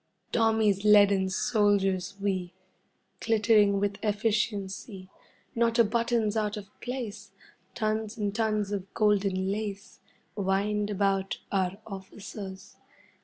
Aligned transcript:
Tommy's 0.31 0.83
leaden 0.83 1.29
soldiers 1.29 2.15
we, 2.19 2.55
Glittering 3.19 3.79
with 3.79 3.97
efficiency. 4.03 5.11
Not 5.53 5.77
a 5.77 5.83
button's 5.83 6.35
out 6.35 6.57
of 6.57 6.69
place, 6.81 7.29
Tons 7.75 8.17
and 8.17 8.33
tons 8.33 8.71
of 8.71 8.91
golden 8.95 9.51
lace 9.51 9.99
Wind 10.35 10.89
about 10.89 11.37
our 11.51 11.77
officers. 11.85 12.77